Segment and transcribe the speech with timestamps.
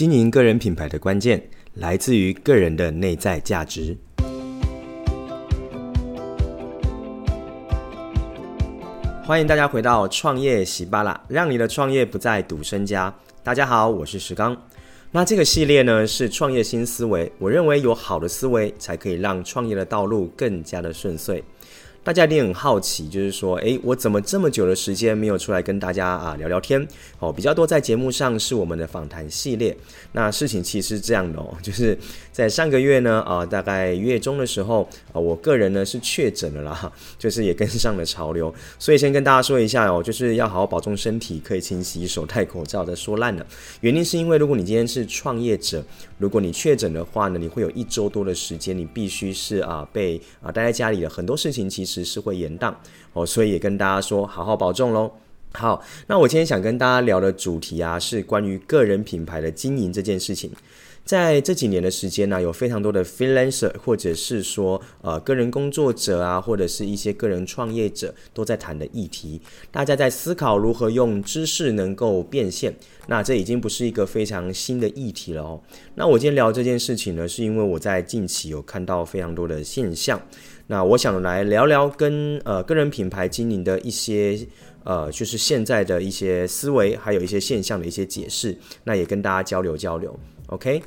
[0.00, 3.94] 经营个人品牌的关键来自于个人的内在价值。
[9.22, 13.14] 欢迎大家回到创业喜巴拉，让你的创业不再赌身家。
[13.42, 14.56] 大家好，我是石刚。
[15.10, 17.30] 那这个系列呢，是创业新思维。
[17.38, 21.44] 我认为有好的思维，才可以让创业的道路更加的顺遂。
[22.02, 26.86] 大家一定很好奇，就是说，诶，我怎么这么久的时间没有出来跟大家啊聊聊天？
[27.18, 29.76] 哦，比较多在节目上是我们的访谈系列。
[30.12, 31.96] 那事情其实是这样的哦， 就是
[32.32, 38.52] 在上个月呢，啊，大概月中的时候，啊，我个人呢是确诊了啦， 就是也跟上了潮流。
[38.78, 42.96] 所以先跟大家说一下哦，就是要好好保重身体，可以勤洗手、戴口罩的。
[42.96, 43.46] 说烂了，
[43.82, 45.84] 原因是因为如果你今天是创业者，
[46.20, 52.04] 如果你确诊的话呢，你会有一周多的时间，你必须是啊被啊待在家里的很多事情其实。
[52.10, 52.74] 是会延宕
[53.12, 55.10] 哦，所以也跟大家说，好好保重喽。
[55.52, 60.50] 好，那我今天想跟大家聊的主题啊，是关于个人品牌的经营这件事情。
[61.04, 69.40] 在这几年的时间呢、有非常多的 freelancer，或者是说呃个人工作者啊，或者是一些个人创业者都在谈的议题。
[69.72, 72.74] 大家在思考如何用知识能够变现。
[73.08, 75.60] 那这已经不是一个非常新的议题了哦。
[75.96, 80.20] 那我今天聊这件事情呢，是因为我在近期有看到非常多的现象。
[80.68, 84.38] 那我想来聊聊跟呃个人品牌经营的一些
[84.84, 88.56] 呃，就是现在的一些思维，还有一些现象的一些解释。
[88.84, 90.16] 那也跟大家交流交流
[90.50, 90.82] ，OK。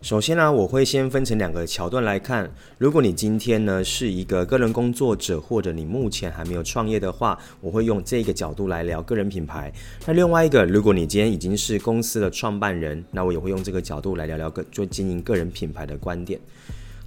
[0.00, 2.50] 首先呢，我会先分成两个桥段来看。
[2.76, 9.72] 如果你今天呢是一个个人工作者，或者你目前还没有创业的话，我会用这个角度来聊个人品牌。
[10.04, 16.40] 那另外一个，如果你今天已经是公司的创办人，那我也会用这个角度来聊聊个做经营个人品牌的观点。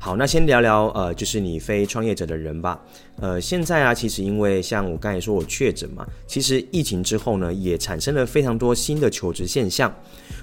[0.06, 2.80] 好，那先聊聊呃，就是你非创业者的人吧。
[3.20, 9.92] 呃，现在啊，其实因为像我刚才说我确诊嘛，其实疫情之后呢，也产生了非常多新的求职现象。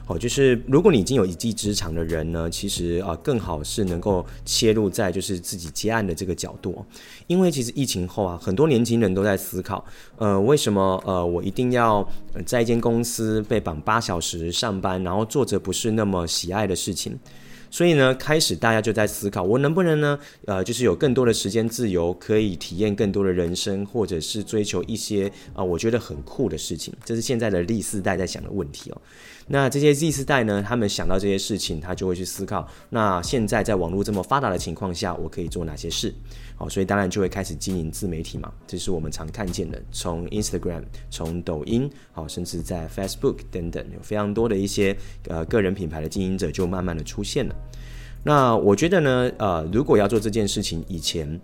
[0.09, 6.85] 哦，就是如果你已经有一技之长的人呢，其实啊，更好是能够切入在就是自己接案的这个角度。
[7.29, 9.85] 因为其实疫情后啊，很多年轻人都在思考，
[10.17, 12.05] 呃，为什么呃，我一定要
[12.45, 17.17] 在一间公司被绑八小时上班，然后做着不是那么喜爱的事情。
[17.73, 26.93] 所以呢，开始大家就在思考，我能不能呢，呃，就是有更多的时间自由，可以体验更多的人生，或者是追求一些啊、我觉得很酷的事情。
[27.03, 29.01] 这是现在的第四代在想的问题哦。
[29.49, 36.15] 那这些 Z 世代呢，他们想到这些事情，他就会去思考，那现在在网络这么发达的情况下，我可以做哪些事？
[36.57, 44.97] 好，所以当然就会开始经营自媒体嘛，这是我们常看见的，从 Instagram、从抖音，好，甚至在 Facebook 等等，有非常多的一些
[45.29, 47.55] 呃个人品牌的经营者就慢慢的出现了。
[48.25, 51.41] 那我觉得呢，呃，如果要做这件事情，以前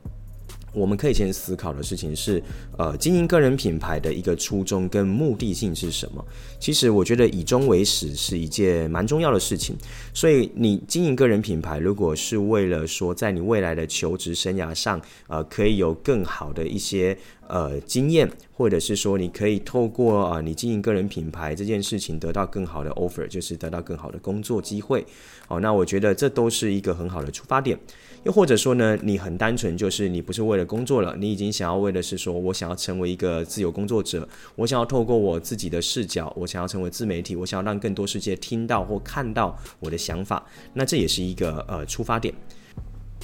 [0.78, 2.43] 我们可以先思考的事情是，
[2.77, 6.25] 呃，经营个人品牌的一个初衷跟目的性是什么？
[6.61, 9.77] 其实我觉得以终为始是一件蛮重要的事情。
[10.15, 17.17] 所以你经营个人品牌，如果是为了说在你未来的求职生涯上，呃，可以有更好的一些。
[17.50, 25.03] 呃，经验，或者是说，你可以透过啊，你经营个人品牌这件事情，得到更好的 offer，就是得到更好的工作机会。
[25.47, 27.78] 好，那我觉得这都是一个很好的出发点。
[28.25, 40.47] 又或者说呢，你很单纯，就是你不是为了工作了，你已经想要为的是说，我想要成为一个自由工作者，我想要透过我自己的视角，我想要成为自媒体，我想要让更多世界听到或看到我的想法。
[40.75, 42.33] 那这也是一个呃出发点。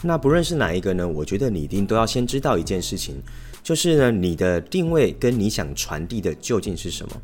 [0.02, 3.22] 那不论是哪一个呢，我觉得你一定都要先知道一件事情。
[3.62, 7.22] 就是呢，你的定位跟你想传递的究竟是什么？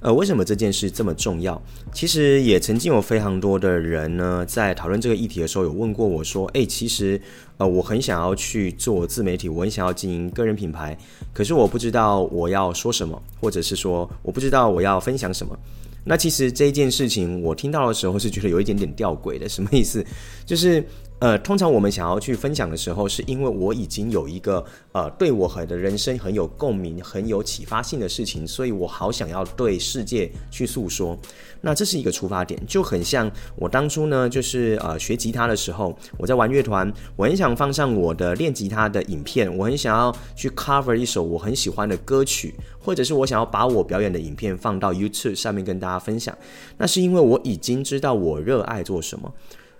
[0.00, 1.60] 呃，为什么这件事这么重要？
[1.92, 7.18] 其实也曾经有非常多的人呢，在讨论这个议题的时候，有问过我说：“诶，其实
[7.56, 10.94] 呃，我很想要去做自媒体，我很想要经营个人品牌，
[11.32, 15.58] 可是我不知道我要说什么，或者是说我不知道我要分享什么。”
[16.06, 20.04] 那其实这件事情我听到的时候是觉得有一点点吊诡的，什么意思？
[20.44, 20.84] 就是。
[21.24, 24.62] 呃，通常我们想要去分享的时候，是因为我已经有一个
[24.92, 31.18] 呃，对我很的人生很有共鸣、很有启发性的事情，所以我好想要对世界去诉说。
[31.62, 46.36] 那这是一个出发点，就很像我当初呢，就是呃学吉他的时候，我在玩乐团，我很想放上我的练吉他的影片，我很想要去 cover 一首我很喜欢的歌曲，或者是我想要把我表演的影片放到 YouTube 上面跟大家分享。
[46.76, 49.32] 那是因为我已经知道我热爱做什么。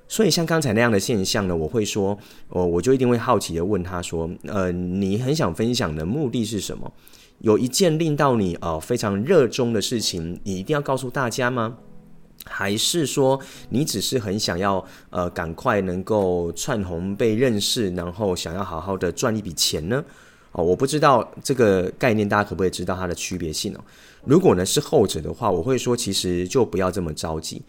[0.07, 2.17] 所以像刚才那样的现象呢，我会说，
[2.49, 6.93] 哦，我就一定会好奇的问他说，呃，你很想分享的目的是什么？
[7.41, 11.77] 有一件令到你呃非常热衷的事情，你一定要告诉大家吗？
[12.47, 13.41] 还是说
[13.71, 20.05] 你只是很想要呃赶快能够窜红被认识，然后想要好好的赚一笔钱呢？
[20.53, 23.81] 哦，我不知道这个概念大家可不可以知道它的区别性哦？
[24.25, 27.63] 如果呢是后者的话，我会说其实就不要这么着急。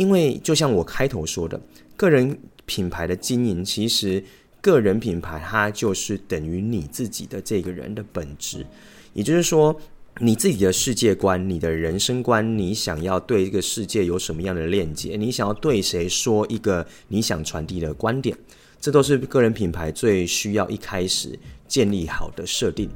[0.00, 1.60] 因为就像我开头说的，
[1.94, 4.24] 个人品牌的经营，其实
[4.62, 8.64] 个人品牌它就是等于你自己的这个人的本质，
[9.12, 9.78] 也就是说。
[10.18, 15.16] 你自己的世界观、你的人生观，你想要对这个世界有什么样的链接？
[15.16, 18.36] 你想要对谁说一个你想传递的观点？
[18.80, 22.90] 这都是个人品牌最需要一开始建立好的设定。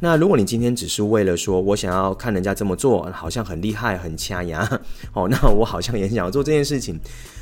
[0.00, 4.62] 那如果你今天只是为了说我想要看人家这么做，好像很厉害、很掐牙，
[5.12, 6.98] 哦，那我好像也想要做这件事情。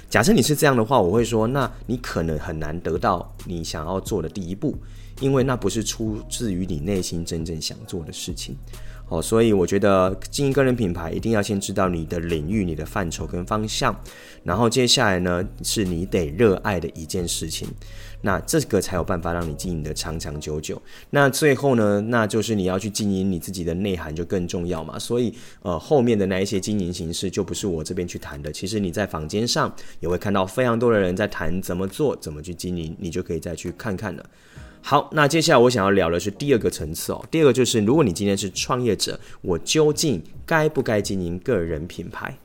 [0.08, 4.74] 假设你是这样的话，我会说，那你可能很难得到你想要做的第一步，
[5.20, 8.56] 因为那不是出自于你内心真正想做的事情。
[9.08, 13.94] 哦，所以我觉得经营个人品牌一定要先知道你的领域、你的范畴跟方向，
[14.42, 17.68] 然后接下来呢，是你得热爱的一件事情，
[18.22, 20.82] 那这个才有办法让你经营的长长久久。
[21.10, 24.98] 那最后呢，那就是你要去经营你自己的内涵就更重要嘛。
[24.98, 25.32] 所以
[25.62, 28.50] 呃，后面的那一些经营形式就不是我这边去谈的。
[28.50, 34.26] 其实你在坊间上也会看到非常多的人在谈怎么做、怎么去经营，你就可以再去看看了。
[34.88, 37.26] 好，那接下来我想要聊的是第二个层次哦。
[37.28, 42.38] 第二个就是，如果你今天是创业者，我究竟该不该经营个人品牌？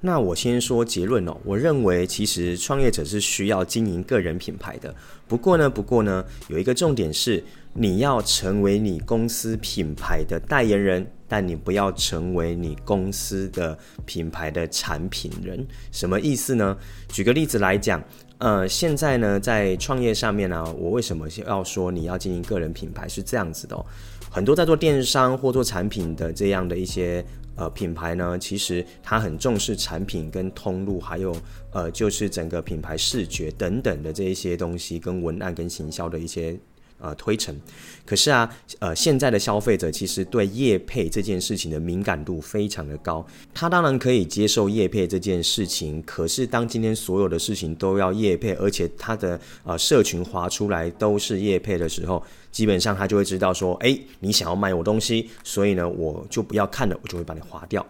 [0.00, 1.36] 那我先说结论哦。
[1.44, 4.94] 我认为其实创业者是需要经营个人品牌的。
[5.28, 15.66] 不过呢，不过呢，有一个重点是，你要成为你公司品牌的代言人，但你不要成为你公司的品牌的产品人。
[15.92, 16.74] 什么意思呢？
[17.12, 18.02] 举个例子来讲。
[18.40, 23.84] 呃，现在呢，在创业上面呢、我为什么要说你要经营个人品牌是这样子的哦？
[24.30, 27.22] 很多在做电商或做产品的这样的一些
[27.56, 31.36] 呃品牌呢，其实他很重视产品跟通路，还有
[31.72, 36.58] 呃就是整个品牌视觉等等的这一些东西，跟文案跟行销的一些。
[37.00, 37.58] 呃，推陈，
[38.04, 38.48] 可是啊，
[38.78, 57.84] 呃，现在的消费者其实对业配这件事情的敏感度非常的高，他当然可以接受业配这件事情，可是当今天所有的事情都要业配，而且他的呃社群划出来都是业配的时候，基本上他就会知道说，诶，你想要买我东西，所以呢，我就不要看了，我就会把你划掉。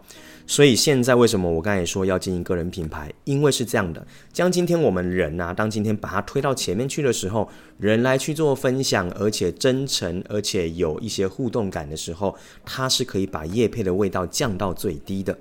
[0.46, 3.12] 所以现在为什么我刚才说要经营个人品牌？
[3.22, 7.48] 因为是这样的，将今天我们人啊，当今天把它推到前面去的时候，
[7.80, 15.36] 人来去做分享，而且真诚，而且有一些互动感的时候，它是可以把叶配的味道降到最低的。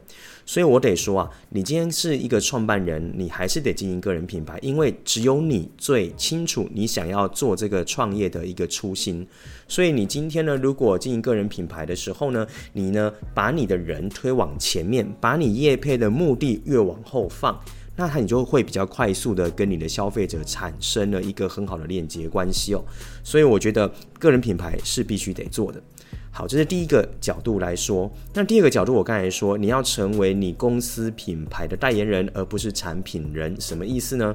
[0.46, 9.28] 所以我得说啊，你今天是一个创办人，你还是得经营个人品牌，因为只有你最清楚你想要做这个创业的一个初心。
[9.68, 17.60] 所以你今天呢，如果经营个人品牌的时候呢，你呢把你的人推往前面，把你业配的目的越往后放，
[18.00, 22.82] 那它你就会比较快速的跟你的消费者产生了一个很好的链接关系哦。
[23.26, 25.84] 所以我觉得个人品牌是必须得做的。
[26.32, 28.10] 好，这是第一个角度来说。
[28.34, 34.34] 那第二个角度，我刚才说，你要成为你公司品牌的代言人，而不是产品人，什么意思呢？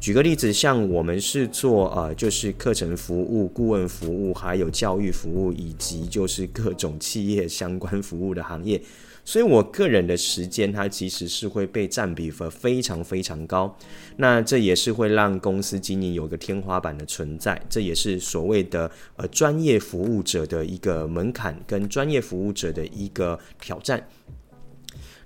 [0.00, 8.82] 举个例子，像我们是做呃，就是课程服务、顾问服务，还有教育服务，以及就是各种企业相关服务的行业。
[9.28, 13.76] 所以，我个人的时间，它其实是会被占比分非常非常高。
[14.16, 17.60] 那这也是会让公司经营有个天花板的存在。
[17.68, 24.02] 这也是所谓的呃专业服务者的一个门槛，跟专业服务者的一个挑战。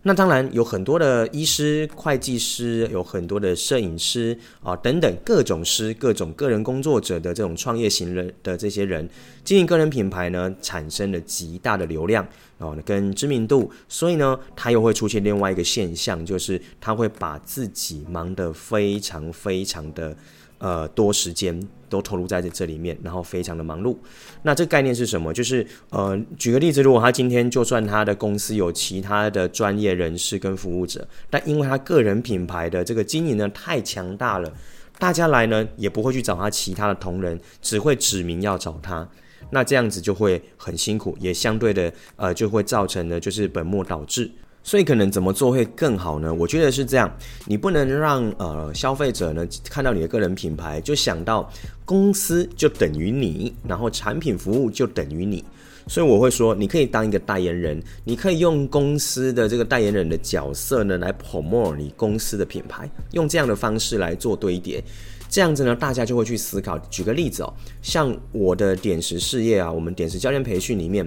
[0.05, 9.09] 那当然有很多的医师、会计师，有很多的摄影师啊等等各种师、各种个人工作者的这种创业型人的这些人，
[9.45, 12.27] 经营个人品牌呢，产生了极大的流量
[12.59, 20.17] 哦跟知名度，所以呢，他又会出现另外一个现象，就是他会把自己忙得非常非常的。
[20.63, 23.97] 呃，多时间都投入在这这里面，然后非常的忙碌。
[24.43, 25.35] 那这个概念是什么？
[25.35, 34.53] 就是呃，举个例子，如果他今天就算他的公司有其他的专业人士跟服务者，但因为他个人品牌的这个经营呢太强大了，
[35.01, 39.09] 大家来呢也不会去找他其他的同仁，只会指名要找他。
[39.51, 44.31] 那这样子就会很辛苦，也相对的呃就会造成呢就是本末倒置。
[44.65, 46.33] 所以可能怎么做会更好呢？
[46.33, 47.13] 我觉得是这样，
[47.47, 51.51] 你不能让呃消费者呢看到你的个人品牌就想到
[51.85, 55.45] 公司就等于你，然后产品服务就等于你。
[55.89, 64.83] 所以我会说，你可以当一个代言人，你可以用公司的这个代言人的角色呢来 promote 你公司的品牌，用这样的方式来做堆叠，
[65.29, 66.79] 这样子呢大家就会去思考。
[66.89, 67.53] 举个例子哦，
[67.83, 71.07] 像我的点石事业啊，我们点石教练培训里面。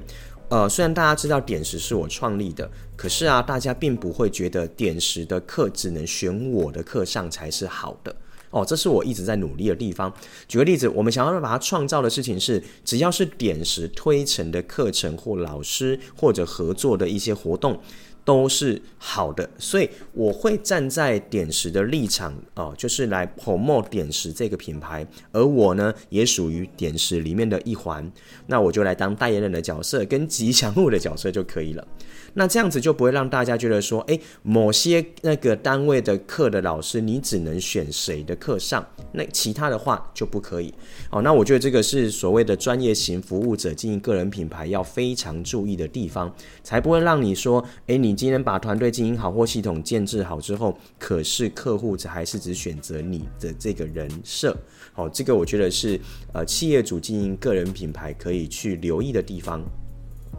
[0.50, 8.16] 呃，虽然大家知道点石是我创立的，可是啊，大家并不会觉得点石的课只能选我的课上才是好的
[8.52, 8.64] 哦。
[8.64, 10.14] 这是我一直在努力的地方。
[10.48, 17.80] 举个例子，我们想要把它创造的事情是，只要是点石推成的课程或老师或者合作的一些活动，
[18.25, 28.12] 都是好的，所以我会站在点石的立场哦，就是来 promote 点石这个品牌，而我呢也属于点石里面的一环，
[28.48, 31.88] 那我就来当代言人的角色跟吉祥物的角色就可以了。
[32.34, 40.74] 那这样子就不会让大家觉得说，诶，某些那个单位的课的老师，你只能选谁的课上，那其他的话就不可以。
[41.12, 54.55] 哦，那我觉得这个是所谓的专业型服务者经营个人品牌要非常注意的地方，才不会让你说，诶，你今天把团队经营好或系统建制好之后，可是客户还是只选择你的这个人设。
[54.93, 56.00] 好，这个我觉得是
[56.34, 59.62] 呃企业主经营个人品牌可以去留意的地方。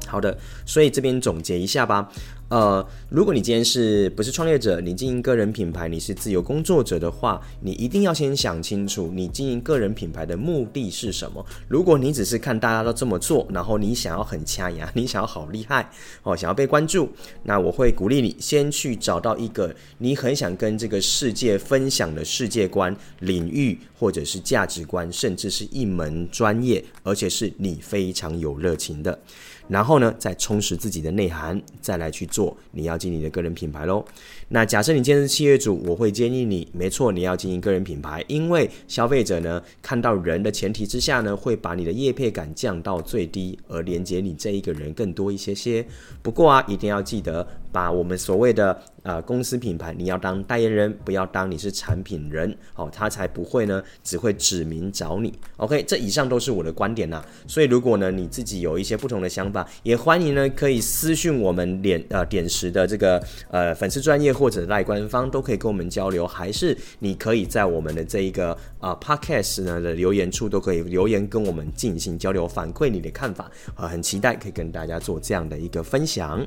[0.06, 2.12] 好的，所以这边总结一下吧。
[2.48, 11.44] 呃，如果你今天是不是创业者，你经营个人品牌，你是自由工作者的话，你一定要先想清楚，你经营个人品牌的目的是什么。
[11.66, 15.90] 如果你只是看大家都这么做，然后你想要很掐牙，你想要好厉害
[16.22, 17.08] 哦，想要被关注，
[17.42, 29.18] 那我会鼓励你先去找到一个你很想跟这个世界分享的世界观、领域或者是价值观，甚至是一门专业，而且是你非常有热情的。
[29.68, 34.04] 然后呢，再充实自己的内涵，再来去做你要经营的个人品牌喽。
[34.48, 45.84] 那假设你今天是企业主，我会建议你，没错，你要经营个人品牌，因为消费者呢看到人的前提之下呢，会把你的业配感降到最低，而连接你这一个人更多一些些。
[46.22, 55.32] 不过啊，一定要记得把我们所谓的呃公司品牌，你要当代言人，不要当你是产品人，哦，他才不会呢，只会指名找你。
[55.56, 57.20] OK，这以上都是我的观点呐。
[57.48, 64.35] 所以如果呢你自己有一些不同的想法，也欢迎呢可以私讯我们点呃点石的这个呃粉丝专业。
[64.36, 76.46] 或者赖官方都可以跟我们交流，还是你可以在我们的这一个啊、Podcast 呢的留言处都可以留言跟我们进行交流，反馈你的看法啊、很期待可以跟大家做这样的一个分享。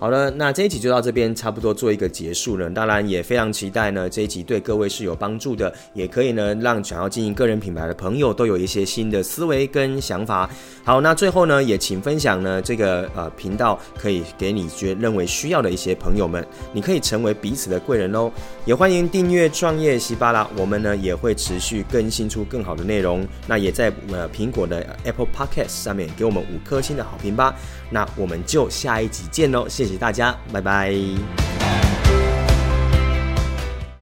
[0.00, 2.70] 好了，那这一集就到这边，差不多做一个结束了。
[2.70, 10.48] 当然也非常期待呢，这一集对各位是有帮助的，也可以呢让想要经营个人品牌的朋友都有一些新的思维跟想法。
[10.82, 16.42] 好，那最后呢，也请分享呢这个呃频道，可以给你觉认为需要的一些朋友们，
[16.72, 18.32] 你可以成为彼此的贵人哦。
[18.64, 23.28] 也欢迎订阅创业喜巴拉，我们呢也会持续更新出更好的内容。
[23.46, 27.54] 那也在呃苹果的 Apple Podcast 上面给我们五颗星的好评吧。
[27.90, 30.94] 那我们就下一集见喽，谢谢大家，拜拜。